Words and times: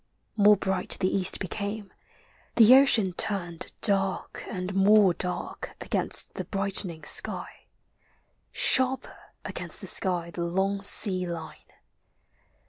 More 0.35 0.57
bright 0.57 0.97
the 0.99 1.15
East 1.15 1.39
became, 1.39 1.93
the 2.55 2.73
ocean 2.75 3.13
turned 3.13 3.71
Dark 3.81 4.43
and 4.49 4.73
more 4.73 5.13
dark 5.13 5.75
against 5.79 6.33
the 6.33 6.45
brightening 6.45 7.03
«ky,— 7.03 7.43
Sharper 8.51 9.29
against 9.45 9.79
the 9.79 9.85
sky 9.85 10.31
the 10.31 10.41
long 10.43 10.81
sea 10.81 11.27
line. 11.27 11.55